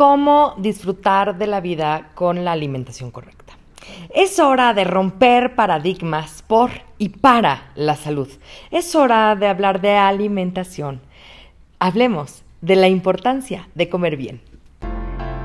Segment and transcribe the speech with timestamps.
[0.00, 3.52] cómo disfrutar de la vida con la alimentación correcta.
[4.14, 8.26] Es hora de romper paradigmas por y para la salud.
[8.70, 11.02] Es hora de hablar de alimentación.
[11.80, 14.40] Hablemos de la importancia de comer bien.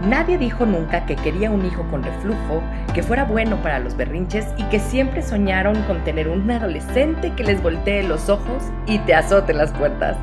[0.08, 2.64] Nadie dijo nunca que quería un hijo con reflujo,
[2.94, 7.44] que fuera bueno para los berrinches y que siempre soñaron con tener un adolescente que
[7.44, 10.16] les voltee los ojos y te azote las puertas.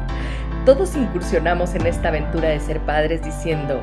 [0.65, 3.83] Todos incursionamos en esta aventura de ser padres diciendo,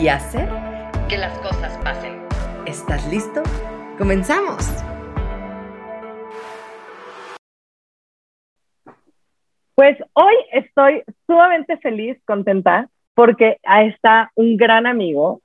[0.00, 0.48] y hacer
[1.08, 2.22] que las cosas pasen.
[2.66, 3.42] ¿Estás listo?
[3.98, 4.64] ¡Comenzamos!
[9.74, 15.42] Pues hoy estoy sumamente feliz, contenta, porque está un gran amigo,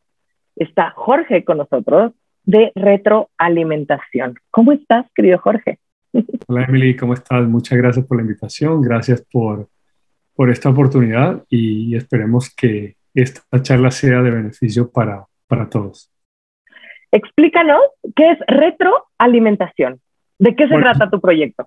[0.56, 2.12] está Jorge con nosotros
[2.44, 4.36] de retroalimentación.
[4.52, 5.80] ¿Cómo estás, querido Jorge?
[6.48, 7.48] Hola Emily, ¿cómo estás?
[7.48, 9.68] Muchas gracias por la invitación, gracias por,
[10.36, 16.12] por esta oportunidad y esperemos que esta charla sea de beneficio para, para todos.
[17.12, 17.82] Explícanos
[18.16, 20.00] qué es retroalimentación.
[20.40, 21.66] ¿De qué se trata tu proyecto?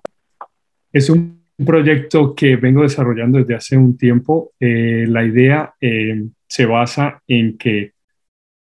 [0.91, 4.51] Es un proyecto que vengo desarrollando desde hace un tiempo.
[4.59, 7.93] Eh, la idea eh, se basa en que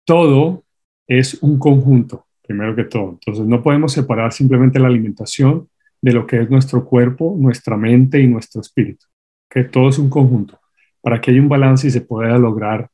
[0.05, 0.63] todo
[1.07, 3.11] es un conjunto, primero que todo.
[3.13, 5.67] Entonces no podemos separar simplemente la alimentación
[6.01, 9.07] de lo que es nuestro cuerpo, nuestra mente y nuestro espíritu.
[9.49, 10.59] Que todo es un conjunto
[11.05, 12.89] para que haya un balance y se pueda lograr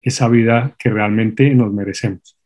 [0.00, 2.38] esa vida que realmente nos merecemos.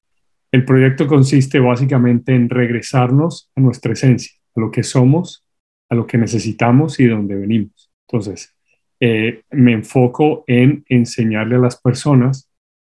[0.51, 5.45] El proyecto consiste básicamente en regresarnos a nuestra esencia, a lo que somos,
[5.91, 7.92] a lo que necesitamos y de dónde venimos.
[8.09, 8.57] Entonces,
[8.98, 12.51] eh, me enfoco en enseñarle a las personas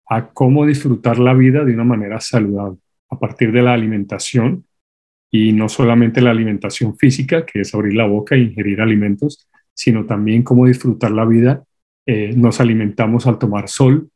[0.09, 2.79] a cómo disfrutar la vida de una manera saludable
[3.11, 4.65] a partir de la alimentación
[5.29, 10.07] y no solamente la alimentación física, que es abrir la boca e ingerir alimentos, sino
[10.07, 11.63] también cómo disfrutar la vida.
[12.05, 14.09] Eh, nos alimentamos al tomar sol,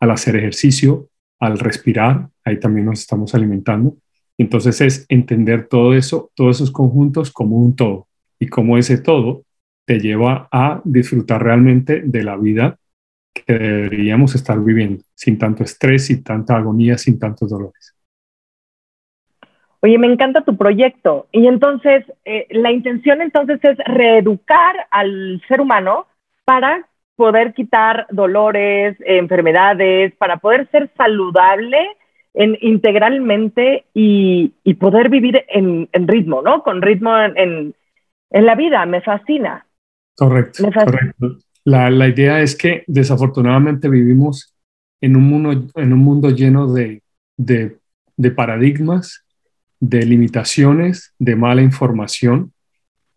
[0.00, 3.96] al hacer ejercicio, al respirar, ahí también nos estamos alimentando.
[4.36, 8.06] Entonces es entender todo eso, todos esos conjuntos como un todo
[8.38, 9.42] y cómo ese todo
[9.84, 12.78] te lleva a disfrutar realmente de la vida
[13.32, 17.94] que deberíamos estar viviendo, sin tanto estrés, sin tanta agonía, sin tantos dolores.
[19.80, 21.28] Oye, me encanta tu proyecto.
[21.30, 26.06] Y entonces, eh, la intención entonces es reeducar al ser humano
[26.44, 26.88] para
[27.18, 31.78] poder quitar dolores, enfermedades, para poder ser saludable
[32.32, 36.62] en, integralmente y, poder vivir en, ritmo, ¿no?
[36.62, 37.74] Con ritmo en,
[38.30, 38.86] la vida.
[38.86, 39.66] Me fascina.
[40.16, 40.62] Correcto.
[40.72, 41.38] correcto.
[41.64, 44.54] La, idea es que desafortunadamente vivimos
[45.00, 47.02] en un mundo, en un mundo lleno de,
[48.36, 49.26] paradigmas,
[49.80, 52.52] de limitaciones, de mala información,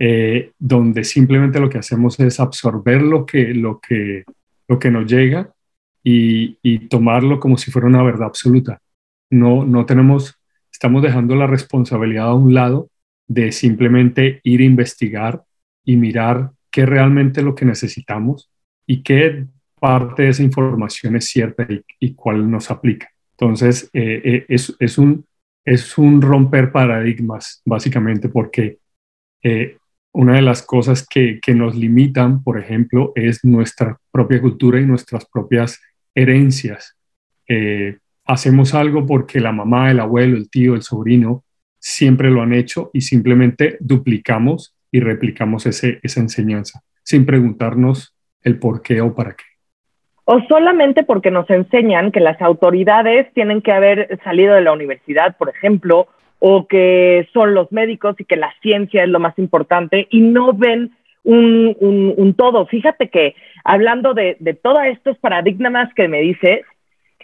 [0.03, 4.23] eh, donde simplemente lo que hacemos es absorber lo que, lo que,
[4.67, 5.53] lo que nos llega
[6.03, 8.81] y, tomarlo como si fuera una verdad absoluta.
[9.29, 10.33] No, no tenemos,
[10.73, 12.89] estamos dejando la responsabilidad a un lado
[13.27, 15.43] de simplemente ir a investigar
[15.85, 18.49] y mirar qué realmente lo que necesitamos
[18.87, 19.45] y qué
[19.79, 21.67] parte de esa información es cierta
[21.99, 23.07] y, cuál nos aplica.
[23.33, 25.23] Entonces, eh, eh, es, es, un,
[25.63, 28.79] es un romper paradigmas, básicamente, porque
[29.43, 29.77] eh,
[30.13, 34.85] una de las cosas que, que, nos limitan, por ejemplo, es nuestra propia cultura y
[34.85, 35.81] nuestras propias
[36.13, 36.97] herencias.
[38.25, 41.43] hacemos algo porque la mamá, el abuelo, el tío, el sobrino
[41.79, 48.59] siempre lo han hecho y simplemente duplicamos y replicamos ese, esa enseñanza sin preguntarnos el
[48.59, 49.43] por qué o para qué.
[50.25, 55.35] O solamente porque nos enseñan que las autoridades tienen que haber salido de la universidad,
[55.35, 56.07] por ejemplo,
[56.43, 60.53] o que son los médicos y que la ciencia es lo más importante y no
[60.53, 60.89] ven
[61.23, 62.65] un, un, todo.
[62.65, 66.61] Fíjate que hablando de, de todos estos paradigmas que me dices,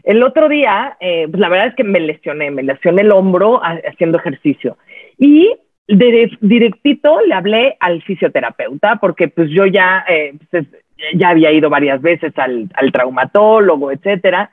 [0.04, 3.60] el otro día, eh, pues la verdad es que me lesioné, me lesioné el hombro
[3.64, 4.78] haciendo ejercicio.
[5.18, 5.52] Y
[5.88, 10.68] directito le hablé al fisioterapeuta porque pues yo ya, eh, pues,
[11.16, 14.52] ya había ido varias veces al, al traumatólogo, etcétera,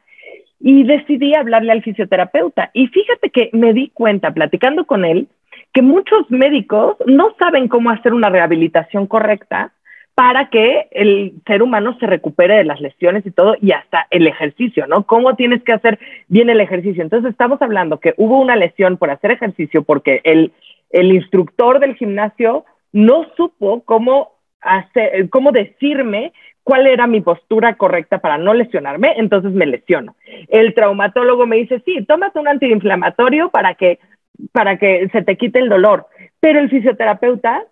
[0.66, 2.70] y decidí hablarle al fisioterapeuta.
[2.72, 5.28] Y fíjate que me di cuenta, platicando con él,
[5.74, 9.72] que muchos médicos no saben cómo hacer una rehabilitación correcta
[10.14, 14.26] para que el ser humano se recupere de las lesiones y todo, y hasta el
[14.26, 15.04] ejercicio, ¿no?
[15.04, 17.02] ¿Cómo tienes que hacer bien el ejercicio?
[17.02, 20.52] Entonces estamos hablando que hubo una lesión por hacer ejercicio porque el,
[20.88, 24.32] el instructor del gimnasio no supo cómo
[24.62, 26.32] hacer, cómo decirme
[26.64, 30.16] cuál era mi postura correcta para no lesionarme, entonces me lesiono.
[30.48, 34.00] El traumatólogo me dice, sí, tómate un antiinflamatorio para que,
[34.50, 36.06] para que se te quite el dolor,
[36.40, 37.64] pero el fisioterapeuta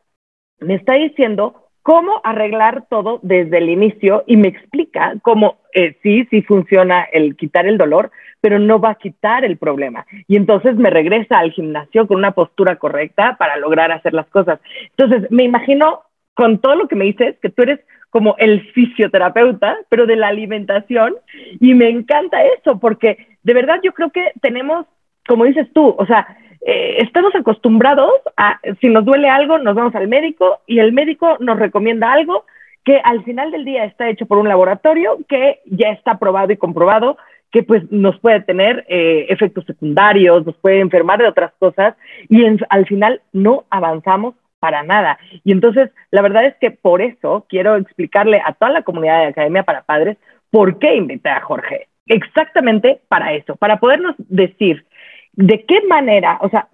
[0.60, 6.26] me está diciendo cómo arreglar todo desde el inicio y me explica cómo eh, sí,
[6.30, 10.06] sí funciona el quitar el dolor, pero no va a quitar el problema.
[10.28, 14.60] Y entonces me regresa al gimnasio con una postura correcta para lograr hacer las cosas.
[14.96, 16.02] Entonces, me imagino
[16.34, 17.81] con todo lo que me dices, que tú eres
[18.11, 21.14] como el fisioterapeuta, pero de la alimentación,
[21.61, 24.87] y me encanta eso, porque de verdad yo creo que tenemos,
[25.26, 29.94] como dices tú, o sea, eh, estamos acostumbrados a, si nos duele algo, nos vamos
[29.94, 32.44] al médico y el médico nos recomienda algo
[32.85, 36.56] que al final del día está hecho por un laboratorio que ya está probado y
[36.56, 37.17] comprobado
[37.50, 41.94] que pues nos puede tener eh, efectos secundarios, nos puede enfermar de otras cosas
[42.28, 45.19] y al final no avanzamos para nada.
[45.43, 49.26] Y entonces, la verdad es que por eso quiero explicarle a toda la comunidad de
[49.26, 50.19] Academia para Padres
[50.53, 51.88] por qué invité a Jorge.
[52.06, 54.87] Exactamente para eso, para podernos decir
[55.32, 56.69] de qué manera, o sea,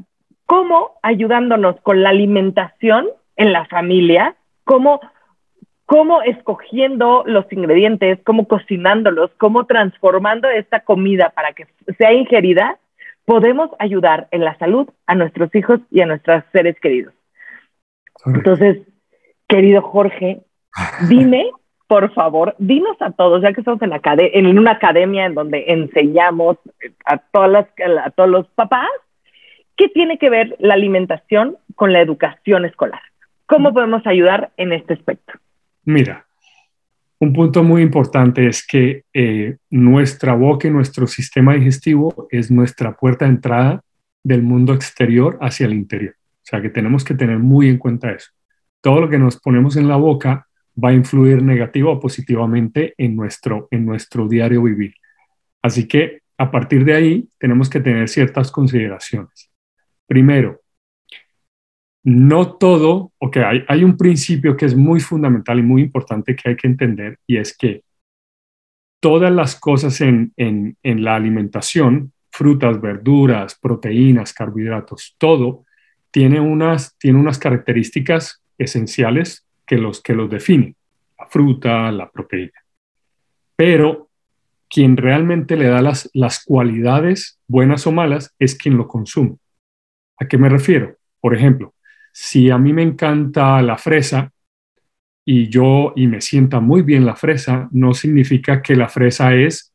[0.45, 3.07] cómo ayudándonos con la alimentación
[3.37, 5.01] en la familia, cómo,
[5.87, 12.77] cómo escogiendo los ingredientes, cómo cocinándolos, cómo transformando esta comida para que sea ingerida,
[13.25, 17.15] podemos ayudar en la salud a nuestros hijos y a nuestros seres queridos.
[18.27, 18.79] Entonces,
[19.47, 20.41] querido Jorge,
[21.09, 21.51] dime
[21.89, 26.59] por favor, dinos a todos, ya que estamos en, en una academia en donde enseñamos
[27.07, 27.67] a, todas las,
[28.05, 28.91] a todos los papás,
[29.75, 33.01] ¿qué tiene que ver la alimentación con la educación escolar?
[33.47, 35.33] ¿Cómo podemos ayudar en este aspecto?
[35.85, 36.27] Mira,
[37.21, 42.93] un punto muy importante es que eh, nuestra boca y nuestro sistema digestivo es nuestra
[42.93, 43.81] puerta de entrada
[44.23, 46.15] del mundo exterior hacia el interior.
[46.49, 48.31] Sea que tenemos que tener muy en cuenta eso.
[48.81, 50.49] Todo lo que nos ponemos en la boca
[50.83, 54.95] va a influir negativa o positivamente en nuestro, en nuestro diario vivir.
[55.61, 59.51] Así que a partir de ahí tenemos que tener ciertas consideraciones.
[60.07, 60.63] Primero,
[62.03, 66.49] no todo, ok, hay, hay un principio que es muy fundamental y muy importante que
[66.49, 67.83] hay que entender y es que
[69.01, 75.67] todas las cosas en, en, en la alimentación, frutas, verduras, proteínas, carbohidratos, todo
[76.19, 80.75] tiene unas, tiene unas características esenciales que los, que los definen,
[81.17, 82.61] la fruta, la proteína.
[83.55, 84.09] Pero
[84.69, 89.37] quien realmente le da las, las cualidades buenas o malas es quien lo consume.
[90.19, 90.97] ¿A qué me refiero?
[91.21, 91.75] Por ejemplo,
[92.13, 94.33] si a mí me encanta la fresa
[95.25, 99.73] y yo y me sienta muy bien la fresa, no significa que la fresa es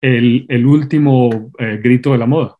[0.00, 2.56] el, el último eh, grito de la moda,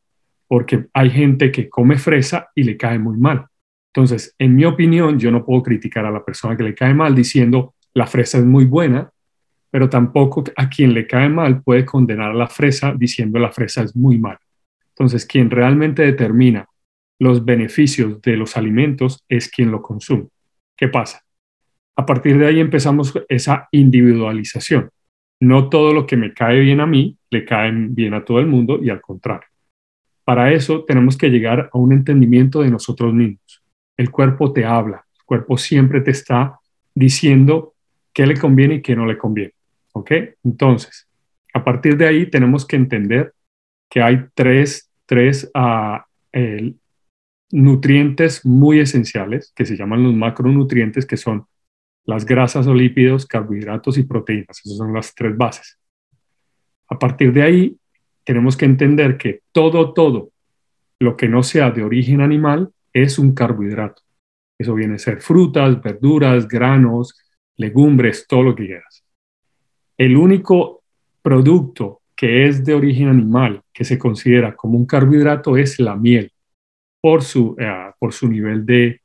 [0.52, 3.46] porque hay gente que come fresa y le cae muy mal.
[3.86, 7.14] Entonces, en mi opinión, yo no puedo criticar a la persona que le cae mal
[7.14, 9.10] diciendo la fresa es muy buena,
[9.70, 13.82] pero tampoco a quien le cae mal puede condenar a la fresa diciendo la fresa
[13.82, 14.42] es muy mala.
[14.90, 16.68] Entonces, quien realmente determina
[17.18, 20.28] los beneficios de los alimentos es quien lo consume.
[20.76, 21.22] ¿Qué pasa?
[21.96, 24.90] A partir de ahí empezamos esa individualización.
[25.40, 28.48] No todo lo que me cae bien a mí le cae bien a todo el
[28.48, 29.51] mundo y al contrario.
[30.24, 33.62] Para eso tenemos que llegar a un entendimiento de nosotros mismos
[33.96, 36.58] el cuerpo te habla, el cuerpo siempre te está
[36.94, 37.74] diciendo
[38.12, 39.54] qué le conviene y qué no le conviene.
[39.92, 40.10] ¿Ok?
[40.44, 41.08] Entonces,
[41.52, 43.34] a partir de ahí tenemos que entender
[43.90, 46.06] que hay tres, tres ah,
[47.50, 51.46] nutrientes muy esenciales que se llaman los macronutrientes, que son
[52.04, 54.60] las grasas o lípidos, carbohidratos y proteínas.
[54.64, 55.78] Esas son las tres bases.
[56.88, 57.76] A partir de ahí,
[58.24, 60.30] tenemos que entender que todo, todo
[61.00, 64.02] lo que no sea de origen animal es un carbohidrato.
[64.58, 67.18] Eso viene a ser frutas, verduras, granos,
[67.56, 69.04] legumbres, todo lo que quieras.
[69.96, 70.82] El único
[71.20, 76.32] producto que es de origen animal que se considera como un carbohidrato es la miel,
[77.00, 79.00] por su, eh, por su nivel de,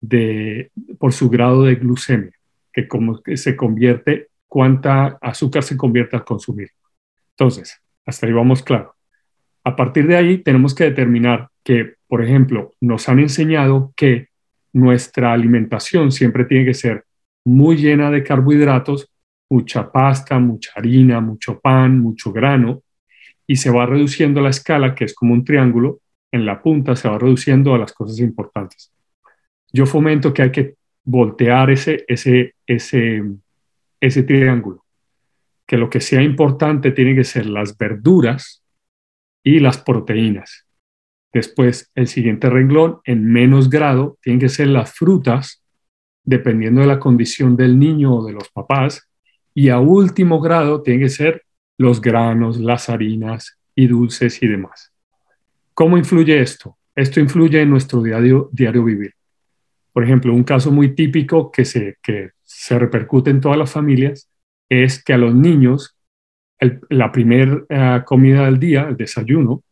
[0.00, 2.32] de, por su grado de glucemia,
[2.72, 6.70] que como que se convierte, cuánta azúcar se convierte al consumir.
[7.30, 8.94] Entonces, hasta ahí vamos claro.
[9.64, 14.28] A partir de ahí tenemos que determinar que, por ejemplo, nos han enseñado que
[14.72, 17.04] nuestra alimentación siempre tiene que ser
[17.44, 19.10] muy llena de carbohidratos,
[19.50, 22.82] mucha pasta, mucha harina, mucho pan, mucho grano,
[23.46, 26.00] y se va reduciendo la escala, que es como un triángulo,
[26.32, 28.92] en la punta se va reduciendo a las cosas importantes.
[29.72, 33.22] Yo fomento que hay que voltear ese, ese, ese,
[34.00, 34.84] ese triángulo.
[35.70, 38.64] Que lo que sea importante tiene que ser las verduras
[39.44, 40.66] y las proteínas.
[41.32, 45.62] Después, el siguiente renglón, en menos grado, tienen que ser las frutas,
[46.24, 49.08] dependiendo de la condición del niño o de los papás.
[49.54, 51.44] Y a último grado, tienen que ser
[51.78, 54.92] los granos, las harinas y dulces y demás.
[55.72, 56.78] ¿Cómo influye esto?
[56.96, 59.14] Esto influye en nuestro diario, diario vivir.
[59.92, 64.28] Por ejemplo, un caso muy típico que se, que se repercute en todas las familias
[64.70, 65.96] es que a los niños
[66.90, 69.64] la primera eh, comida del día, el desayuno,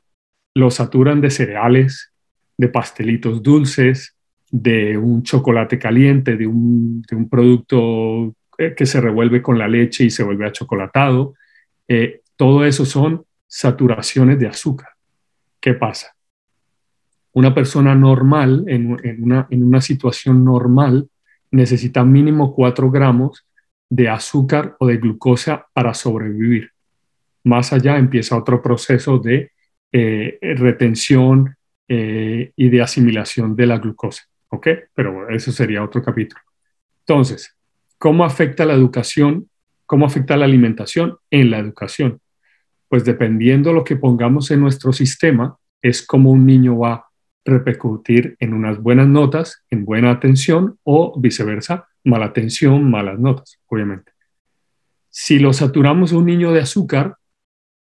[0.54, 2.12] lo saturan de cereales,
[2.56, 4.16] de pastelitos dulces,
[4.50, 10.10] de un chocolate caliente, de un, producto eh, que se revuelve con la leche y
[10.10, 11.34] se vuelve achocolatado.
[11.86, 14.88] Eh, todo eso son saturaciones de azúcar.
[15.60, 16.14] ¿Qué pasa?
[17.32, 21.08] Una persona normal, en, una, en una situación normal,
[21.50, 23.44] necesita mínimo 4 gramos
[23.90, 26.72] de azúcar o de glucosa para sobrevivir.
[27.44, 29.52] Más allá empieza otro proceso de
[29.92, 31.56] eh, retención
[31.88, 34.24] eh, y de asimilación de la glucosa.
[34.50, 34.68] ¿Ok?
[34.94, 36.40] Pero eso sería otro capítulo.
[37.00, 37.54] Entonces,
[37.98, 39.48] ¿cómo afecta la educación?
[39.86, 42.20] ¿Cómo afecta la alimentación en la educación?
[42.88, 47.04] Pues dependiendo lo que pongamos en nuestro sistema, es como un niño va a
[47.44, 54.12] repercutir en unas buenas notas, en buena atención o viceversa, mala atención, malas notas, obviamente.
[55.08, 57.16] Si lo saturamos a un niño de azúcar,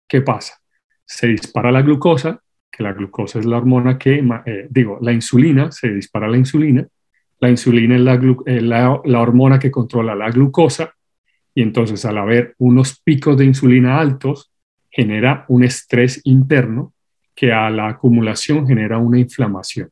[0.07, 0.59] ¿qué pasa?
[1.05, 2.41] Se dispara la glucosa,
[2.71, 6.87] que la glucosa es la hormona que, eh, digo, la insulina, se dispara la insulina,
[7.39, 7.95] la insulina
[8.45, 10.93] es la, la hormona que controla la glucosa,
[11.53, 14.51] y entonces al haber unos picos de insulina altos,
[14.89, 16.93] genera un estrés interno
[17.35, 19.89] que a la acumulación genera una inflamación.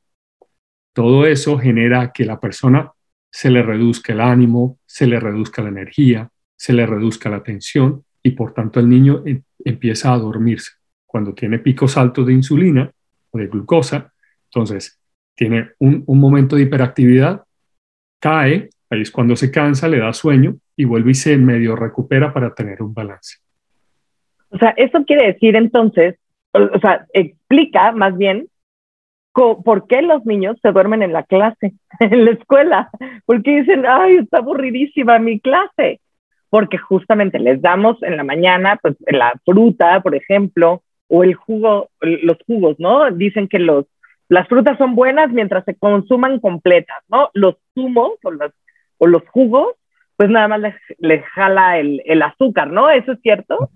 [0.94, 2.92] Todo eso genera que la persona
[3.32, 8.04] se le reduzca el ánimo, se le reduzca la energía, se le reduzca la tensión
[8.22, 10.74] y por tanto el niño em, empieza a dormirse.
[11.06, 12.92] Cuando tiene picos altos de insulina
[13.32, 14.14] o de glucosa,
[14.46, 15.00] entonces
[15.34, 17.44] tiene un, momento de hiperactividad,
[18.20, 22.34] cae, ahí es cuando se cansa, le da sueño y vuelve y se medio recupera
[22.34, 23.38] para tener un balance.
[24.50, 26.16] O sea, eso quiere decir entonces,
[26.52, 28.48] o sea, explica más bien
[29.34, 32.90] por qué los niños se duermen en la clase, en la escuela,
[33.26, 36.02] porque dicen, ay, está aburridísima mi clase,
[36.50, 41.90] porque justamente les damos en la mañana, pues la fruta, por ejemplo, o el jugo,
[42.02, 43.10] los jugos, ¿no?
[43.12, 43.86] Dicen que los,
[44.30, 47.30] las frutas son buenas mientras se consuman completas, ¿no?
[47.34, 48.52] Los zumos o los,
[48.98, 49.76] o los jugos,
[50.16, 52.90] pues nada más les, les jala el, el azúcar, ¿no?
[52.90, 53.70] ¿Eso es cierto?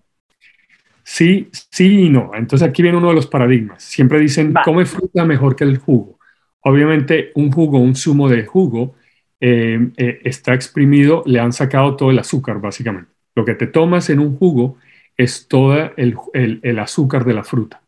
[1.08, 2.32] Sí, sí y no.
[2.34, 3.84] Entonces aquí viene uno de los paradigmas.
[3.84, 6.18] Siempre dicen, come fruta mejor que el jugo.
[6.62, 8.96] Obviamente un jugo, un zumo de jugo,
[9.40, 13.12] eh, eh, está exprimido, le han sacado todo el azúcar, básicamente.
[13.36, 14.78] Lo que te tomas en un jugo
[15.16, 17.84] es todo el, el, azúcar de la fruta.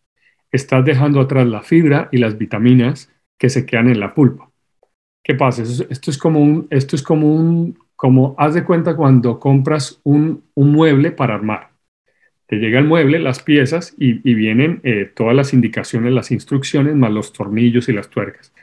[0.51, 4.51] Estás dejando atrás la fibra y las vitaminas que se quedan en la pulpa.
[5.23, 5.63] ¿Qué pasa?
[5.63, 10.43] Esto es como un, esto es como un, como haz de cuenta cuando compras un,
[10.53, 11.76] un mueble para armar
[12.47, 17.11] te llega el mueble, las piezas y, vienen eh, todas las indicaciones, las instrucciones, más
[17.11, 18.53] los tornillos y las tuercas.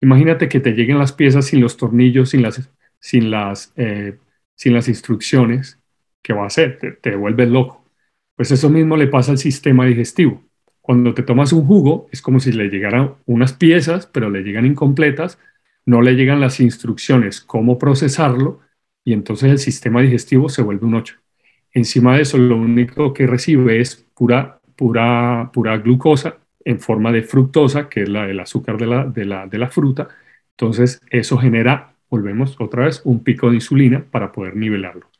[0.00, 2.70] Imagínate que te lleguen las piezas sin los tornillos, sin las,
[3.00, 4.16] sin las, eh,
[4.54, 5.78] sin las instrucciones.
[6.22, 6.78] ¿Qué va a hacer?
[6.78, 7.84] Te, te vuelves loco.
[8.34, 10.42] Pues eso mismo le pasa al sistema digestivo.
[10.80, 14.64] Cuando te tomas un jugo, es como si le llegaran unas piezas, pero le llegan
[14.64, 15.38] incompletas,
[15.84, 18.60] no le llegan las instrucciones, cómo procesarlo,
[19.04, 21.16] y entonces el sistema digestivo se vuelve un 8.
[21.72, 27.22] Encima de eso, lo único que recibe es pura, pura, pura glucosa en forma de
[27.22, 30.08] fructosa, que es el azúcar de la, de, la, de la fruta.
[30.50, 35.10] Entonces, eso genera, volvemos otra vez, un pico de insulina para poder nivelarlo.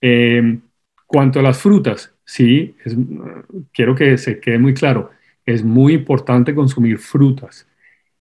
[0.00, 0.58] Eh,
[1.06, 2.74] cuanto a las frutas, sí,
[3.72, 5.10] quiero que se quede muy claro,
[5.44, 7.68] es muy importante consumir frutas.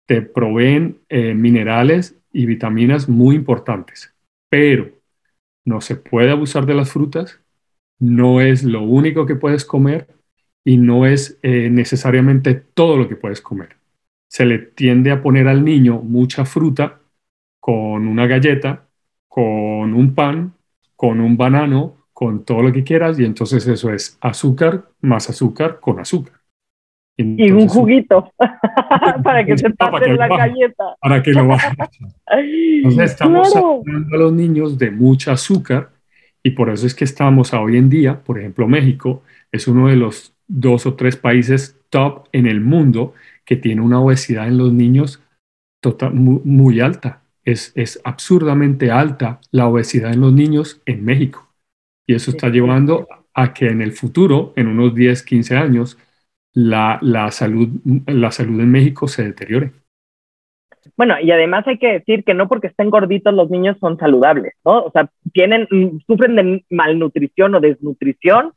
[0.06, 4.14] Te proveen eh, minerales y vitaminas muy importantes,
[4.50, 4.97] pero
[5.68, 7.42] no se puede abusar de las frutas,
[8.00, 10.08] no es lo único que puedes comer
[10.64, 13.76] y no es eh, necesariamente todo lo que puedes comer.
[14.30, 17.02] Se le tiende a poner al niño mucha fruta
[17.60, 18.88] con una galleta,
[19.28, 20.54] con un pan,
[20.96, 25.80] con un banano, con todo lo que quieras y entonces eso es azúcar más azúcar
[25.82, 26.37] con azúcar.
[27.18, 28.32] Y un juguito
[29.24, 30.96] para que se pase la galleta.
[31.02, 31.76] Para que lo baje.
[32.28, 35.90] Entonces estamos hablando a los niños de mucho azúcar
[36.44, 39.96] y por eso es que estamos hoy en día, por ejemplo, México es uno de
[39.96, 43.14] los dos o tres países top en el mundo
[43.46, 45.22] que tiene una obesidad en los niños
[45.82, 47.24] total, muy, alta.
[47.44, 51.48] es, es absurdamente alta la obesidad en los niños en México.
[52.06, 55.98] Y eso está llevando a que en el futuro, en unos 10, 15 años,
[56.58, 57.70] la, la, salud,
[58.08, 59.74] la salud en México se deteriore.
[60.96, 64.54] Bueno, y además hay que decir que no porque estén gorditos los niños son saludables,
[64.66, 64.80] ¿no?
[64.82, 65.68] O sea, tienen,
[66.08, 68.54] sufren de malnutrición o desnutrición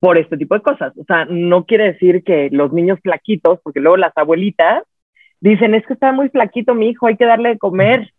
[0.00, 0.92] por este tipo de cosas.
[0.96, 4.82] O sea, no quiere decir que los niños flaquitos, porque luego las abuelitas
[5.40, 8.10] dicen, es que está muy flaquito mi hijo, hay que darle de comer.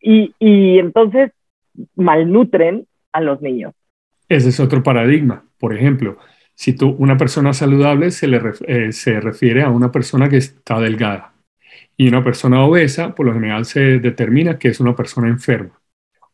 [0.00, 1.30] Y, y entonces
[1.94, 3.74] malnutren a los niños.
[4.28, 5.44] Ese es otro paradigma.
[5.60, 6.18] Por ejemplo,
[6.62, 10.78] si tú, una persona saludable se, le eh, se refiere a una persona que está
[10.78, 11.34] delgada
[11.96, 15.80] y una persona obesa, por lo general se determina que es una persona enferma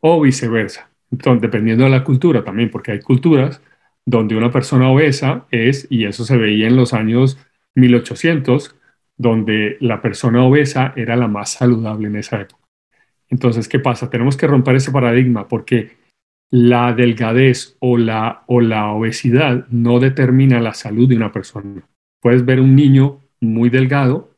[0.01, 0.91] o viceversa.
[1.11, 3.63] Entonces, dependiendo de la cultura también, porque hay culturas
[4.05, 7.39] donde una persona obesa es, y eso se veía en los años
[7.77, 8.77] 1800,
[9.17, 12.69] donde la persona obesa era la más saludable en esa época.
[13.31, 14.11] Entonces, ¿qué pasa?
[14.11, 15.97] Tenemos que romper ese paradigma porque
[16.51, 21.83] la delgadez o la, o la obesidad no determina la salud de una persona.
[22.21, 24.31] Puedes ver un niño muy delgado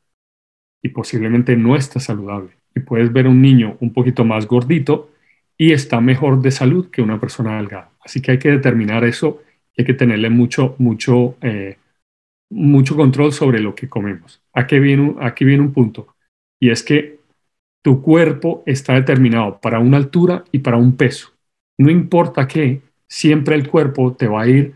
[0.83, 2.51] y posiblemente no está saludable.
[2.75, 5.11] Y puedes ver un niño un poquito más gordito
[5.57, 7.91] y está mejor de salud que una persona delgada.
[8.01, 9.43] Así que hay que determinar eso
[9.77, 11.77] y hay que tenerle mucho, mucho, eh,
[12.51, 14.43] mucho control sobre lo que comemos.
[14.53, 16.15] Aquí viene, aquí viene un punto
[16.59, 17.21] y es que
[17.83, 21.30] tu cuerpo está determinado para una altura y para un peso.
[21.81, 24.75] No importa qué, siempre el cuerpo te va a ir,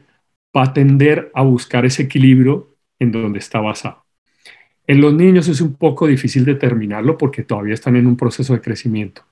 [0.57, 4.07] va a tender a buscar ese equilibrio en donde está basado.
[4.87, 8.63] En los niños es un poco difícil determinarlo porque todavía están en un proceso de
[8.63, 9.27] crecimiento,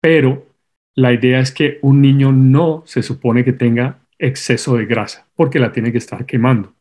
[0.00, 0.48] pero
[0.96, 5.60] la idea es que un niño no se supone que tenga exceso de grasa porque
[5.60, 6.74] la tiene que estar quemando.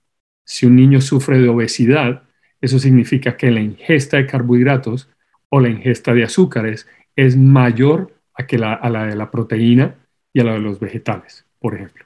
[0.44, 2.24] Si un niño sufre de obesidad,
[2.62, 5.08] eso significa que la ingesta de carbohidratos
[5.50, 10.01] o la ingesta de azúcares es mayor a, que la, a la de la proteína
[10.34, 12.06] y a la de los vegetales, por ejemplo.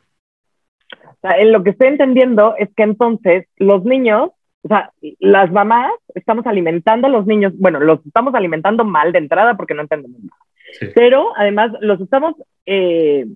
[1.24, 4.32] en lo que estoy entendiendo es que entonces los niños
[4.66, 9.20] o sea, las mamás estamos alimentando a los niños, bueno, los estamos alimentando mal de
[9.20, 10.40] entrada porque no entendemos nada.
[10.96, 12.34] Pero además los estamos,
[12.66, 13.28] eh,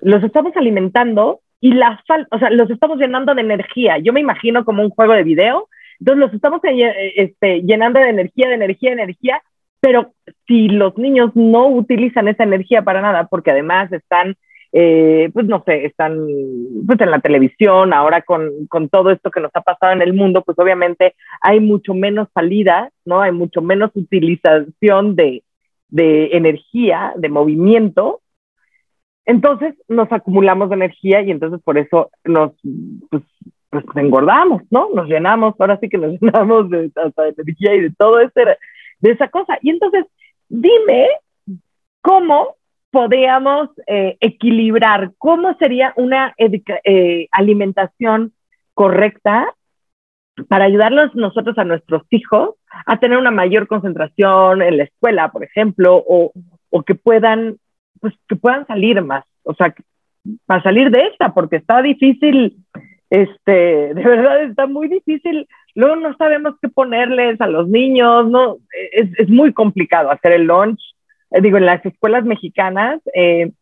[0.00, 3.96] los estamos alimentando y la falta, o sea, los estamos llenando de energía.
[3.96, 5.70] Yo me imagino como un juego de video.
[5.98, 9.42] Entonces los estamos eh, este, llenando de energía, de energía, de energía.
[9.86, 10.14] Pero
[10.48, 14.34] si los niños no utilizan esa energía para nada, porque además están
[14.72, 16.26] eh, pues no sé, están
[16.84, 20.12] pues en la televisión, ahora con, con, todo esto que nos ha pasado en el
[20.12, 23.20] mundo, pues obviamente hay mucho menos salida, ¿no?
[23.20, 25.44] Hay mucho menos utilización de,
[25.88, 28.22] de energía, de movimiento.
[29.24, 32.54] Entonces nos acumulamos de energía y entonces por eso nos
[33.08, 33.22] pues,
[33.70, 34.88] pues engordamos, ¿no?
[34.92, 38.58] Nos llenamos, ahora sí que nos llenamos de, de energía y de todo ese,
[39.00, 39.58] de esa cosa.
[39.62, 40.04] Y entonces,
[40.48, 41.08] dime
[42.00, 42.56] cómo
[42.90, 45.12] podríamos eh, equilibrar?
[45.18, 48.32] ¿Cómo sería una eh, alimentación
[48.74, 49.54] correcta
[50.48, 52.54] para ayudarlos nosotros a nuestros hijos
[52.86, 56.32] a tener una mayor concentración en la escuela, por ejemplo, o,
[56.70, 57.56] o que puedan,
[58.00, 59.74] pues que puedan salir más, o sea,
[60.46, 62.56] para salir de esta, porque está difícil,
[63.10, 65.48] este, de verdad está muy difícil.
[65.74, 68.58] Luego no sabemos qué ponerles a los niños, no,
[68.92, 70.80] es, es muy complicado hacer el lunch.
[71.30, 73.52] Eh, digo, en las escuelas mexicanas, eh,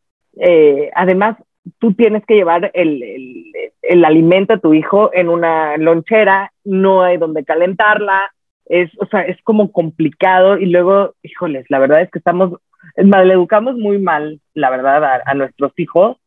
[0.41, 1.37] eh, además,
[1.79, 3.53] tú tienes que llevar el, el,
[3.83, 8.33] el, alimento a tu hijo en una lonchera, no hay donde calentarla,
[8.67, 12.61] es, o sea, es como complicado y luego, híjoles, la verdad es que estamos,
[12.97, 16.19] educamos muy mal, la verdad, a, a nuestros hijos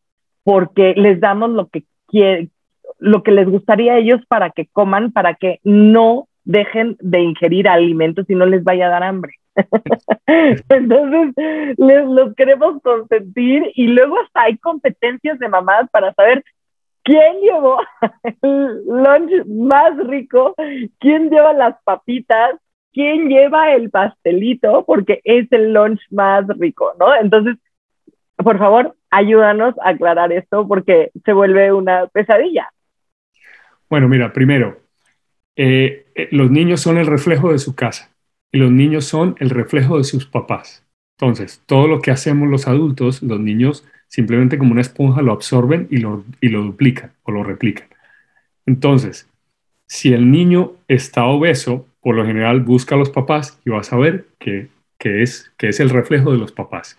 [0.48, 2.50] porque les damos lo que quieren,
[3.00, 7.68] lo que les gustaría a ellos para que coman, para que no dejen de ingerir
[7.68, 9.34] alimentos y no les vaya a dar hambre.
[10.70, 11.34] Entonces,
[11.78, 16.44] les, los queremos consentir y luego hasta hay competencias de mamás para saber
[17.04, 17.80] quién llevó
[18.42, 20.56] el lunch más rico,
[21.00, 22.56] quién lleva las papitas,
[22.94, 27.14] quién lleva el pastelito, porque es el lunch más rico, ¿no?
[27.16, 27.58] Entonces,
[28.38, 32.70] por favor, ayúdanos a aclarar esto porque se vuelve una pesadilla.
[33.90, 34.82] Bueno, mira, primero,
[35.56, 38.12] eh, eh, los niños son el reflejo de su casa
[38.52, 40.86] y los niños son el reflejo de sus papás.
[41.20, 45.88] Entonces, todo lo que hacemos los adultos, los niños simplemente como una esponja lo absorben
[45.92, 47.88] y lo, y lo duplican o lo replican.
[48.66, 49.30] Entonces,
[49.88, 53.98] si el niño está obeso, por lo general busca a los papás y vas a
[53.98, 54.70] ver que,
[55.00, 56.98] que, es, que es el reflejo de los papás.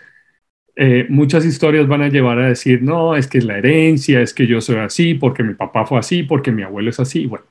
[0.81, 4.33] Eh, muchas historias van a llevar a decir, no, es que es la herencia, es
[4.33, 7.27] que yo soy así, porque mi papá fue así, porque mi abuelo es así.
[7.27, 7.47] Bueno,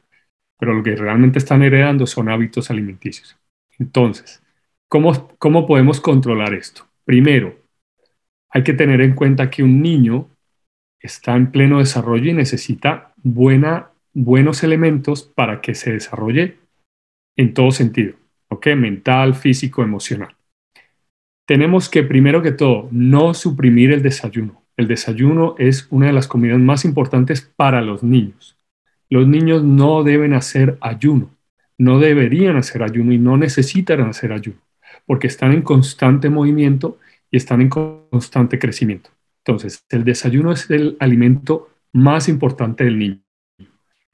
[0.57, 3.37] pero lo que realmente están heredando son hábitos alimenticios.
[3.79, 4.41] Entonces,
[4.87, 6.87] ¿cómo, ¿cómo podemos controlar esto?
[7.03, 7.53] Primero,
[8.49, 10.29] hay que tener en cuenta que un niño
[11.01, 16.59] está en pleno desarrollo y necesita buena, buenos elementos para que se desarrolle
[17.35, 18.15] en todo sentido,
[18.47, 18.67] ¿ok?
[18.67, 20.36] Mental, físico, emocional.
[21.47, 24.63] Tenemos que, primero que todo, no suprimir el desayuno.
[24.75, 28.57] El desayuno es una de las comidas más importantes para los niños.
[29.09, 31.29] Los niños no deben hacer ayuno,
[31.77, 34.59] no deberían hacer ayuno y no necesitan hacer ayuno,
[35.05, 36.99] porque están en constante movimiento
[37.31, 39.09] y están en constante crecimiento.
[39.45, 43.21] Entonces, el desayuno es el alimento más importante del niño.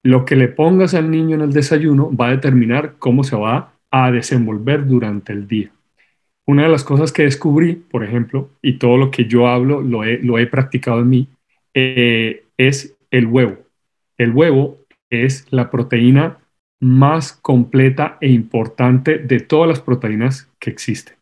[0.04, 3.74] Lo que le pongas al niño en el desayuno va a determinar cómo se va
[3.89, 5.72] a desenvolver durante el día.
[6.45, 10.03] Una de las cosas que descubrí, por ejemplo, y todo lo que yo hablo lo
[10.03, 11.27] he, practicado en mí,
[11.73, 13.58] eh, es el huevo.
[14.17, 14.79] El huevo
[15.10, 16.39] es la proteína
[16.79, 21.15] más completa e importante de todas las proteínas que existen.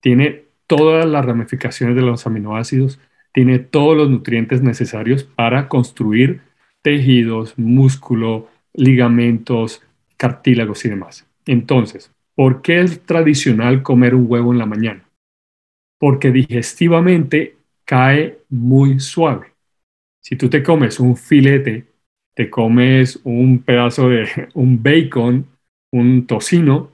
[0.00, 2.98] Tiene todas las ramificaciones de los aminoácidos,
[3.32, 6.40] tiene todos los nutrientes necesarios para construir
[6.82, 9.82] tejidos, músculo, ligamentos,
[10.16, 11.26] cartílagos y demás.
[11.46, 15.04] Entonces, ¿por qué es tradicional comer un huevo en la mañana?
[15.98, 19.52] Porque digestivamente cae muy suave.
[20.20, 21.86] Si tú te comes un filete,
[22.34, 25.46] te comes un pedazo de un bacon,
[25.92, 26.90] un tocino,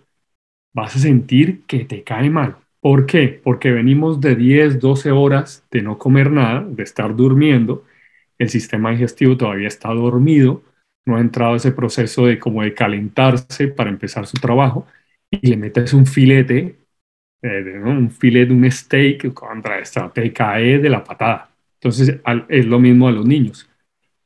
[0.75, 2.57] vas a sentir que te cae mal.
[2.81, 3.41] ¿Por qué?
[3.43, 7.85] Porque venimos de 10, 12 horas de no comer nada, de estar durmiendo,
[8.39, 10.63] el sistema digestivo todavía está dormido,
[11.05, 14.87] no ha entrado ese proceso de como de calentarse para empezar su trabajo
[15.31, 16.79] y le metes un filete,
[17.43, 21.51] eh, un filete, un steak contra esta, te cae de la patada.
[21.75, 23.69] Entonces es lo mismo a los niños.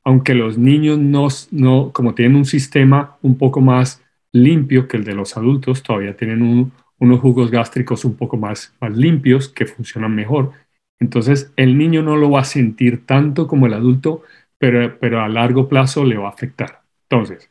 [0.05, 5.05] Aunque los niños no, no, como tienen un sistema un poco más limpio que el
[5.05, 9.67] de los adultos, todavía tienen un, unos jugos gástricos un poco más, más limpios que
[9.67, 10.53] funcionan mejor.
[11.01, 14.23] Entonces, el niño no lo va a sentir tanto como el adulto,
[14.59, 16.83] pero, pero a largo plazo le va a afectar.
[17.11, 17.51] Entonces,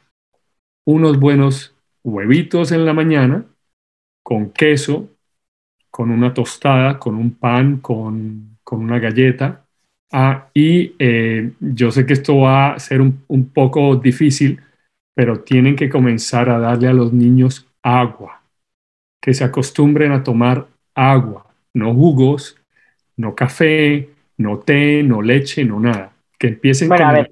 [0.86, 1.71] unos buenos
[2.04, 3.46] huevitos en la mañana
[4.24, 5.10] con queso,
[5.90, 9.66] con una tostada, con un pan, con, una galleta.
[10.12, 14.62] Ah, y eh, yo sé que esto va a ser un, un poco difícil,
[15.14, 18.42] pero tienen que comenzar a darle a los niños agua
[19.22, 22.58] que se acostumbren a tomar agua, no jugos,
[23.16, 26.12] no café, no té, no leche, no nada.
[26.40, 27.32] Que empiecen bueno, a ver.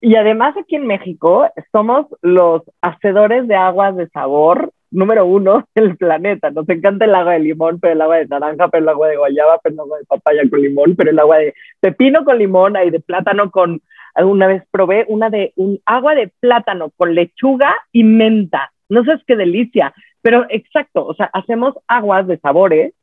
[0.00, 5.96] Y además aquí en México somos los hacedores de aguas de sabor número uno del
[5.96, 6.50] planeta.
[6.50, 9.16] Nos encanta el agua de limón, pero el agua de naranja, pero el agua de
[9.16, 12.74] guayaba, pero el agua de papaya con limón, pero el agua de pepino con limón
[12.84, 13.80] y de plátano con...
[14.14, 18.72] Alguna vez probé una de un agua de plátano con lechuga y menta.
[18.88, 19.94] No sabes qué delicia.
[20.22, 22.94] Pero exacto, o sea, hacemos aguas de sabores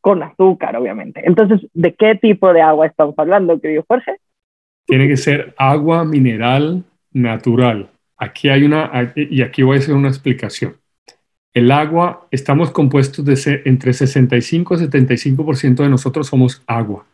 [0.00, 1.20] con azúcar, obviamente.
[1.24, 4.16] Entonces, ¿de qué tipo de agua estamos hablando, querido Jorge?
[4.86, 7.90] Tiene que ser agua mineral natural.
[8.16, 10.76] Aquí hay una, y aquí voy a hacer una explicación.
[11.54, 17.06] El agua, estamos compuestos de entre 65 y 75% de nosotros somos agua,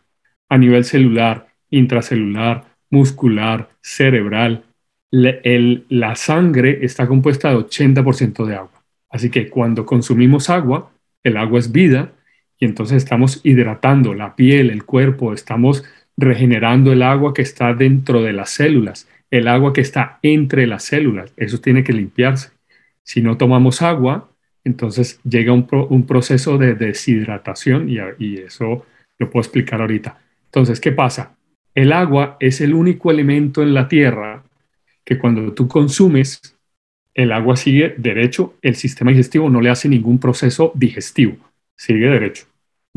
[0.49, 4.65] a nivel celular, intracelular, muscular, cerebral.
[5.11, 8.83] la sangre está compuesta de 80% de agua.
[9.11, 10.93] Así que cuando consumimos agua,
[11.25, 12.13] el agua es vida
[12.59, 15.85] y entonces estamos hidratando la piel, el cuerpo, estamos
[16.19, 20.83] regenerando el agua que está dentro de las células, el agua que está entre las
[20.83, 21.33] células.
[21.37, 22.51] Eso tiene que limpiarse.
[23.05, 24.29] Si no tomamos agua,
[24.65, 28.85] entonces llega un, proceso de deshidratación y, y eso
[29.19, 30.19] lo puedo explicar ahorita.
[30.47, 31.37] Entonces, ¿qué pasa?
[31.75, 34.43] El agua es el único elemento en la Tierra
[35.05, 36.59] que cuando tú consumes
[37.15, 41.37] el agua sigue derecho, el sistema digestivo no le hace ningún proceso digestivo,
[41.77, 42.47] sigue derecho.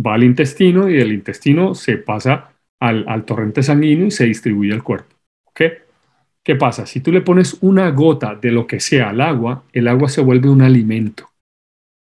[0.03, 2.50] Va al intestino y del intestino se pasa
[2.81, 5.15] al, torrente sanguíneo y se distribuye al cuerpo.
[6.43, 6.87] ¿Qué pasa?
[6.87, 10.21] Si tú le pones una gota de lo que sea al agua, el agua se
[10.21, 11.29] vuelve un alimento.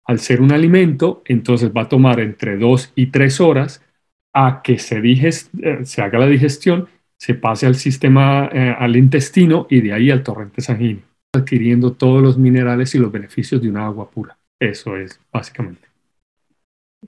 [0.07, 3.85] Al ser un alimento, entonces va a tomar entre dos y tres horas
[4.33, 9.67] a que se, eh, se haga la digestión, se pase al sistema, eh, al intestino
[9.69, 13.87] y de ahí al torrente sanguíneo adquiriendo todos los minerales y los beneficios de una
[13.87, 14.37] agua pura.
[14.59, 15.90] Eso es básicamente.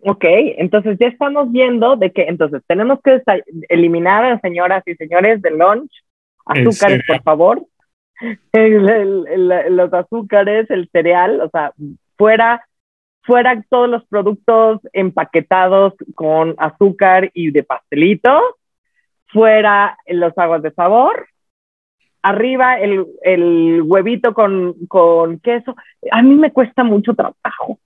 [0.01, 3.23] Ok, entonces ya estamos viendo de que entonces tenemos que
[3.69, 5.93] eliminar, señoras y señores, del lunch
[6.47, 7.67] azúcares, por favor.
[8.53, 11.73] los azúcares, el cereal, o sea,
[12.17, 12.67] fuera,
[13.23, 18.41] fuera todos los productos empaquetados con azúcar y de pastelito,
[19.27, 21.27] fuera los aguas de sabor,
[22.23, 25.75] arriba el, el huevito con, con, queso.
[26.11, 27.79] A mí me cuesta mucho trabajo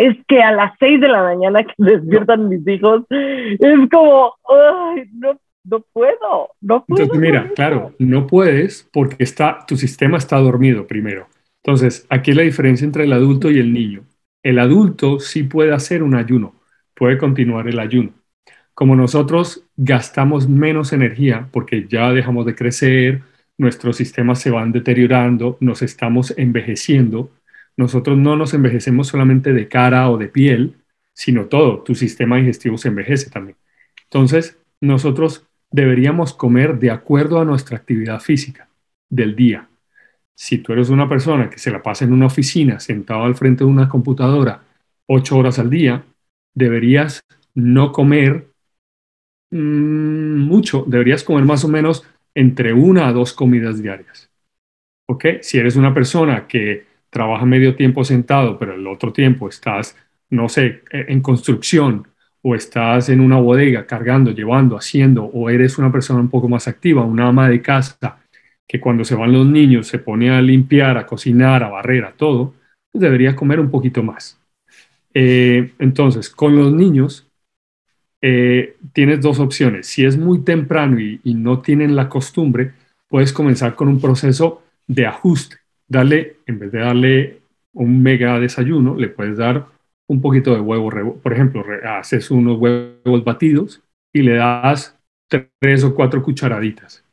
[0.00, 5.04] es que a las seis de la mañana que despiertan mis hijos, es como, ay,
[5.12, 7.02] no, no puedo, no puedo.
[7.02, 11.26] Entonces, mira, claro, no puedes porque está, tu sistema está dormido primero.
[11.62, 14.04] Entonces, aquí es la diferencia entre el adulto y el niño.
[14.42, 16.54] El adulto sí puede hacer un ayuno,
[16.94, 18.14] puede continuar el ayuno.
[18.72, 23.20] Como nosotros gastamos menos energía porque ya dejamos de crecer,
[23.58, 27.28] nuestros sistemas se van deteriorando, nos estamos envejeciendo,
[27.76, 30.76] nosotros no nos envejecemos solamente de cara o de piel,
[31.14, 33.56] sino todo, tu sistema digestivo se envejece también.
[34.04, 38.68] Entonces, nosotros deberíamos comer de acuerdo a nuestra actividad física
[39.08, 39.68] del día.
[40.34, 43.64] Si tú eres una persona que se la pasa en una oficina sentado al frente
[43.64, 44.62] de una computadora
[45.06, 46.04] ocho horas al día,
[46.54, 47.20] deberías
[47.54, 48.46] no comer
[49.50, 52.04] mm, mucho, deberías comer más o menos
[52.34, 54.30] entre una a dos comidas diarias.
[55.06, 55.24] ¿Ok?
[55.42, 59.96] Si eres una persona que trabaja medio tiempo sentado, pero el otro tiempo estás,
[60.30, 62.06] no sé, en construcción
[62.42, 66.68] o estás en una bodega cargando, llevando, haciendo, o eres una persona un poco más
[66.68, 68.18] activa, una ama de casa
[68.66, 72.12] que cuando se van los niños se pone a limpiar, a cocinar, a barrer, a
[72.12, 72.54] todo,
[72.90, 74.40] pues debería comer un poquito más.
[75.12, 77.26] Eh, entonces, con los niños
[78.22, 79.88] eh, tienes dos opciones.
[79.88, 82.72] Si es muy temprano y no tienen la costumbre,
[83.08, 85.59] puedes comenzar con un proceso de ajuste.
[85.90, 87.40] Darle, en vez de darle
[87.72, 89.66] un mega desayuno, le puedes dar
[90.08, 94.96] un poquito de huevo, por ejemplo, haces unos huevos batidos y le das
[95.60, 97.04] tres o cuatro cucharaditas,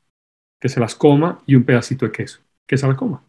[0.59, 3.23] que se las coma y un pedacito de queso, que se la coma.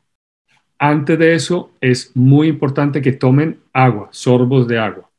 [0.78, 5.10] Antes de eso es muy importante que tomen agua, sorbos de agua,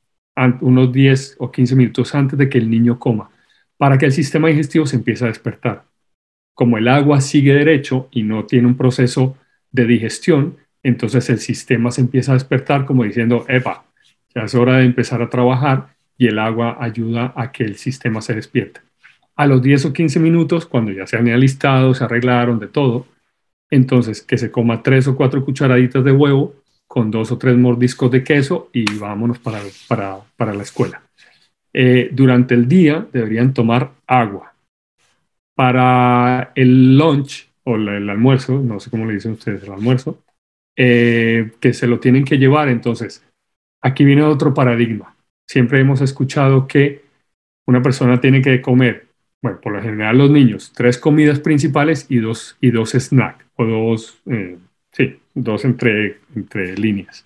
[0.61, 3.29] unos 10 o 15 minutos antes de que el niño coma,
[3.77, 5.85] para que el sistema digestivo se empiece a despertar.
[6.53, 9.37] Como el agua sigue derecho y no tiene un proceso
[9.71, 13.85] de digestión, entonces el sistema se empieza a despertar como diciendo, epa,
[14.33, 18.21] ya es hora de empezar a trabajar y el agua ayuda a que el sistema
[18.21, 18.81] se despierte.
[19.35, 23.07] A los 10 o 15 minutos, cuando ya se han alistado, se arreglaron de todo,
[23.69, 26.55] entonces que se coma tres o cuatro cucharaditas de huevo
[26.87, 31.03] con dos o tres mordiscos de queso y vámonos para, para, la escuela.
[31.71, 34.53] Eh, durante el día deberían tomar agua.
[35.55, 40.23] Para el lunch o el almuerzo, no sé cómo le dicen ustedes el almuerzo,
[40.75, 43.23] eh, que se lo tienen que llevar, entonces
[43.81, 45.15] Aquí viene otro paradigma.
[45.47, 47.01] Siempre hemos escuchado que
[47.65, 49.07] una persona tiene que comer,
[49.41, 53.65] bueno, por lo general los niños, tres comidas principales y dos, y dos snacks, o
[53.65, 54.57] dos, eh,
[54.91, 57.25] sí, dos entre, entre líneas.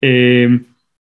[0.00, 0.64] Em,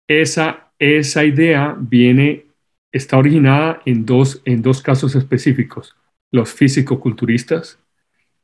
[0.08, 2.46] esa, esa idea viene,
[2.92, 5.96] está originada en dos, en dos casos específicos,
[6.32, 7.80] los físico-culturistas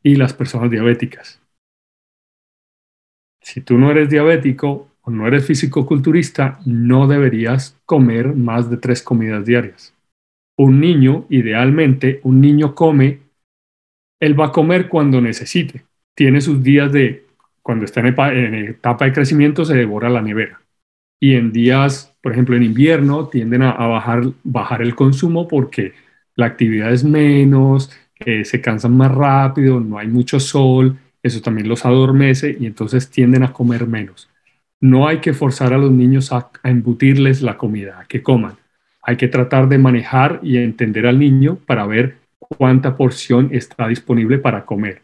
[0.04, 1.42] y las personas diabéticas.
[3.42, 9.46] Si tú no eres diabético, no eres físico-culturista, no deberías comer más de tres comidas
[9.46, 9.94] diarias.
[10.58, 13.20] Un niño, idealmente, un niño come,
[14.20, 15.86] él va a comer cuando necesite.
[16.16, 17.26] Tiene sus días de,
[17.62, 20.62] cuando está en, etapa de crecimiento, se devora la nevera.
[21.20, 23.76] Y en días, por ejemplo, en invierno, tienden a,
[24.44, 25.94] bajar el consumo porque
[26.36, 27.92] la actividad es menos,
[28.44, 33.44] se cansan más rápido, no hay mucho sol, eso también los adormece y entonces tienden
[33.44, 34.30] a comer menos.
[34.80, 38.56] No hay que forzar a los niños a, embutirles la comida, a que coman.
[39.02, 44.38] Hay que tratar de manejar y entender al niño para ver cuánta porción está disponible
[44.38, 45.02] para comer.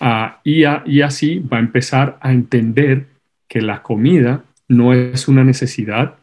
[0.00, 3.06] Ah, y, y así va a empezar a entender
[3.48, 6.16] que la comida no es una necesidad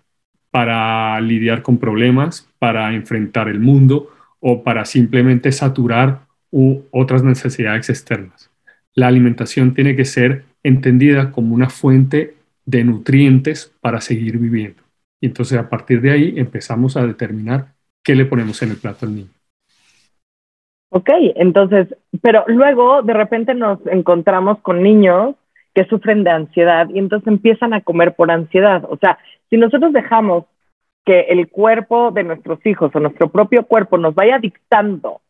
[0.50, 4.10] para lidiar con problemas, para enfrentar el mundo
[4.42, 8.52] o para simplemente saturar u otras necesidades externas.
[8.94, 14.82] La alimentación tiene que ser entendida como una fuente de nutrientes para seguir viviendo.
[15.22, 17.68] Y entonces a partir de ahí empezamos a determinar
[18.04, 19.30] qué le ponemos en el plato al niño.
[20.90, 21.88] Ok, entonces,
[22.22, 25.36] pero luego de repente nos encontramos con niños
[25.74, 28.84] que sufren de ansiedad y entonces empiezan a comer por ansiedad.
[28.90, 29.18] O sea,
[29.50, 30.46] si nosotros dejamos
[31.06, 35.22] que el cuerpo de nuestros hijos o nuestro propio cuerpo nos vaya dictando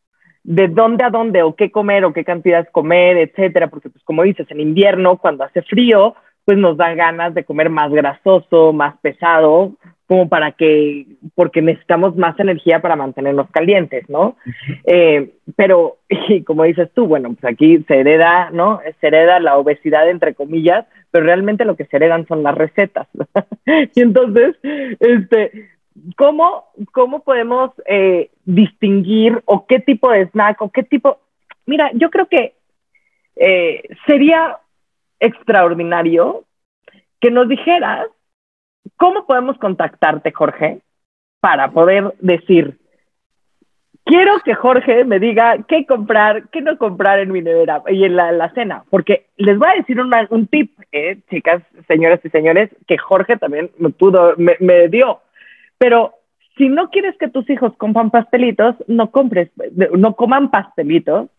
[0.44, 4.24] de dónde a dónde o qué comer o qué cantidades comer, etcétera, porque pues como
[4.24, 8.98] dices, en invierno cuando hace frío, pues nos da ganas de comer más grasoso, más
[9.02, 9.74] pesado,
[10.12, 14.36] como para que, porque necesitamos más energía para mantenernos calientes, ¿no?
[14.84, 18.82] Eh, pero, y como dices tú, bueno, pues aquí se hereda, ¿no?
[19.00, 23.08] Se hereda la obesidad, entre comillas, pero realmente lo que se heredan son las recetas.
[23.96, 24.58] y entonces,
[25.00, 25.70] este,
[26.18, 31.20] ¿cómo, cómo podemos eh, distinguir o qué tipo de snack o qué tipo...
[31.66, 32.56] Mira, yo creo que
[33.38, 34.58] eh, sería
[35.22, 36.44] extraordinario
[37.22, 38.08] que nos dijeras
[38.98, 40.80] ¿cómo podemos contactarte, Jorge,
[41.40, 42.78] para poder decir,
[44.06, 48.16] quiero que Jorge me diga qué comprar, qué no comprar en mi nevera y en
[48.16, 52.98] la, cena, porque les voy a decir un tip, eh, chicas, señoras y señores, que
[52.98, 55.22] Jorge también me pudo, me, me dio.
[55.78, 56.14] Pero
[56.58, 59.50] si no quieres que tus hijos coman pastelitos, no compres,
[59.98, 61.30] no coman pastelitos,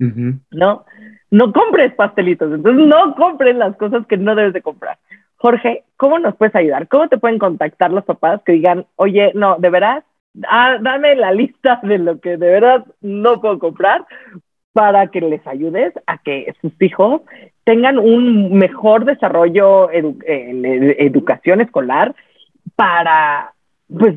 [0.00, 0.84] ¿no?
[1.30, 4.98] No compres pastelitos, entonces no compres las cosas que no debes de comprar.
[5.36, 6.88] Jorge, ¿cómo nos puedes ayudar?
[6.88, 10.04] ¿Cómo te pueden contactar los papás que digan, oye, no, de veras,
[10.48, 14.04] ah, dame la lista de lo que de verdad no puedo comprar
[14.72, 17.22] para que les ayudes a que sus hijos
[17.64, 22.14] tengan un mejor desarrollo en educación escolar
[22.76, 23.52] para,
[23.88, 24.14] pues,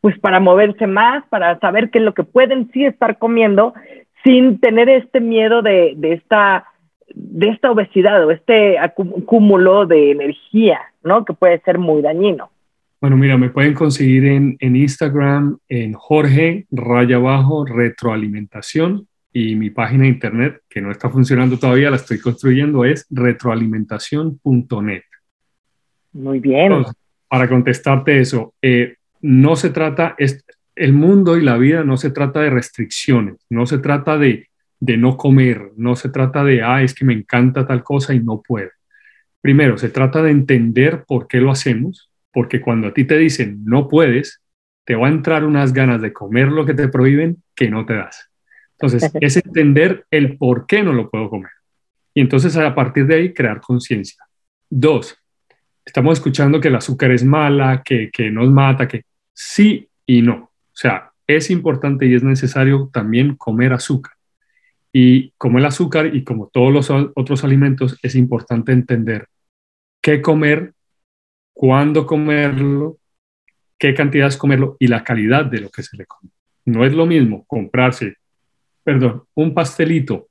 [0.00, 3.74] pues para moverse más, para saber qué es lo que pueden sí estar comiendo
[4.24, 6.66] sin tener este miedo de, de esta
[7.14, 8.76] de esta obesidad o este
[9.24, 11.24] cúmulo de energía, ¿no?
[11.24, 12.50] Que puede ser muy dañino.
[13.00, 19.70] Bueno, mira, me pueden conseguir en, en Instagram en Jorge Raya Abajo Retroalimentación y mi
[19.70, 25.02] página de internet, que no está funcionando todavía, la estoy construyendo, es retroalimentación.net.
[26.12, 26.84] Muy bien.
[27.28, 30.44] para contestarte eso, eh, no se trata, es,
[30.78, 34.48] el mundo y la vida no se trata de restricciones, no se trata de,
[34.80, 38.20] de no comer, no se trata de, ah, es que me encanta tal cosa y
[38.20, 38.70] no puedo.
[39.40, 43.64] Primero, se trata de entender por qué lo hacemos, porque cuando a ti te dicen
[43.64, 44.42] no puedes,
[44.84, 47.94] te va a entrar unas ganas de comer lo que te prohíben que no te
[47.94, 48.30] das.
[48.72, 51.50] Entonces, es entender el por qué no lo puedo comer.
[52.14, 54.24] Y entonces a partir de ahí crear conciencia.
[54.70, 55.16] Dos,
[55.84, 60.47] estamos escuchando que el azúcar es mala, que, que nos mata, que sí y no.
[60.78, 64.12] O sea, es importante y es necesario también comer azúcar.
[64.92, 69.26] Y como el azúcar y como todos los otros alimentos, es importante entender
[70.00, 70.74] qué comer,
[71.52, 72.98] cuándo comerlo,
[73.76, 76.30] qué cantidades comerlo y la calidad de lo que se le come.
[76.64, 78.14] No es lo mismo comprarse,
[78.84, 80.28] perdón, un pastelito,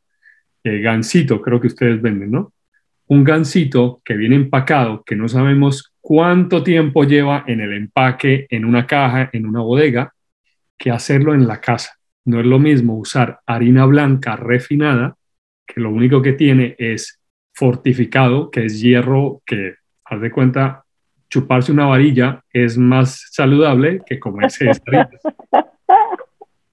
[0.64, 2.54] eh, gansito, creo que ustedes venden, ¿no?
[3.08, 8.64] Un gansito que viene empacado, que no sabemos cuánto tiempo lleva en el empaque, en
[8.64, 10.14] una caja, en una bodega,
[10.78, 11.98] que hacerlo en la casa.
[12.26, 15.16] No es lo mismo usar harina blanca refinada,
[15.66, 17.20] que lo único que tiene es
[17.54, 20.84] fortificado, que es hierro, que, haz de cuenta,
[21.30, 25.10] chuparse una varilla es más saludable que comerse esta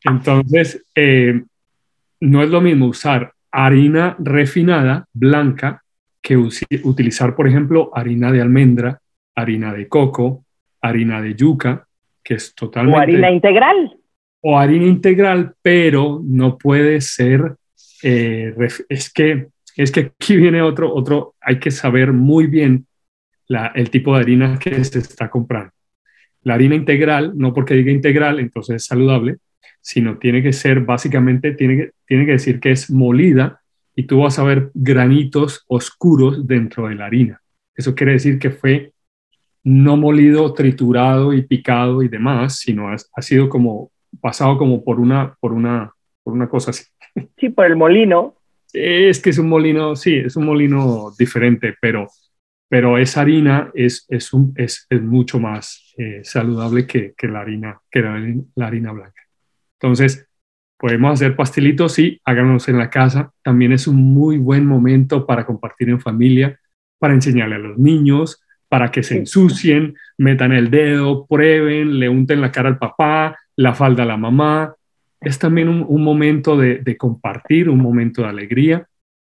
[0.04, 1.42] Entonces, eh,
[2.20, 5.82] no es lo mismo usar harina refinada, blanca,
[6.20, 8.98] que utilizar, por ejemplo, harina de almendra,
[9.34, 10.44] harina de coco,
[10.80, 11.83] harina de yuca,
[12.24, 12.98] que es totalmente...
[12.98, 13.96] O harina integral.
[14.40, 17.54] O harina integral, pero no puede ser...
[18.02, 18.54] Eh,
[18.88, 22.86] es, que, es que aquí viene otro, otro, hay que saber muy bien
[23.46, 25.72] la, el tipo de harina que se está comprando.
[26.42, 29.36] La harina integral, no porque diga integral, entonces es saludable,
[29.80, 33.60] sino tiene que ser básicamente, tiene que, tiene que decir que es molida
[33.94, 37.40] y tú vas a ver granitos oscuros dentro de la harina.
[37.74, 38.93] Eso quiere decir que fue
[39.64, 45.34] no molido, triturado y picado y demás, sino ha, sido como pasado como por una,
[45.40, 46.84] por una, por una cosa así.
[47.38, 48.34] Sí, por el molino.
[48.72, 52.08] Es que es un molino, sí, es un molino diferente, pero,
[52.68, 57.40] pero esa harina es, es, un, es, es mucho más eh, saludable que, que, la
[57.40, 58.20] harina, que la,
[58.56, 59.22] la, harina blanca.
[59.78, 60.26] Entonces,
[60.76, 63.30] podemos hacer pastelitos, sí, háganos en la casa.
[63.42, 66.58] También es un muy buen momento para compartir en familia,
[66.98, 72.40] para enseñarle a los niños, para que se ensucien, metan el dedo, prueben, le unten
[72.40, 74.74] la cara al papá, la falda a la mamá.
[75.20, 78.86] Es también un, momento de, compartir, un momento de alegría.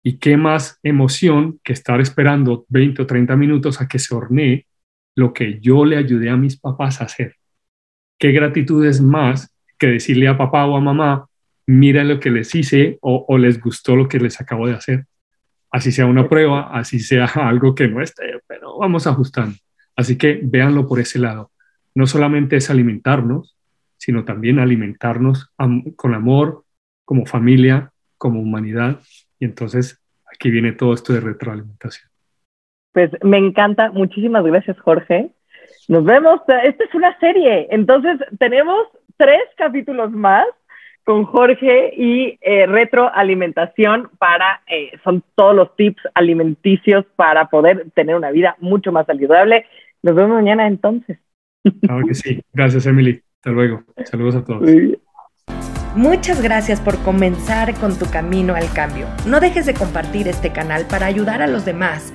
[0.05, 4.67] Y qué más emoción que estar esperando 20 o 30 minutos a que se hornee
[5.15, 7.37] lo que yo le ayudé a mis papás a hacer.
[8.19, 11.27] Qué gratitud es más que decirle a papá o a mamá,
[11.67, 15.07] mira lo que les hice o, o les gustó lo que les acabo de hacer
[15.73, 19.57] así sea una prueba, así sea algo que no esté, pero vamos ajustando.
[19.97, 21.51] Así que véanlo por ese lado.
[21.95, 23.57] No solamente es alimentarnos,
[23.97, 25.53] sino también alimentarnos
[25.97, 26.65] con amor,
[27.05, 29.01] como familia, como humanidad.
[29.39, 30.01] Y entonces
[30.33, 32.11] aquí viene todo esto de retroalimentación.
[32.93, 33.91] Pues me encanta.
[33.91, 35.31] Muchísimas gracias, Jorge.
[35.89, 36.41] Nos vemos.
[36.65, 37.69] Esta es una serie.
[37.71, 40.47] Entonces tenemos tres capítulos más
[41.05, 48.15] con Jorge y eh, retroalimentación para, eh, son todos los tips alimenticios para poder tener
[48.17, 49.67] una vida mucho más saludable.
[50.03, 51.19] Nos vemos mañana entonces.
[51.81, 52.41] Claro que sí.
[52.53, 53.21] Gracias, Emily.
[53.37, 53.83] Hasta luego.
[54.05, 54.71] Saludos a todos.
[55.95, 59.07] Muchas gracias por comenzar con tu camino al cambio.
[59.27, 62.15] No dejes de compartir este canal para ayudar a los demás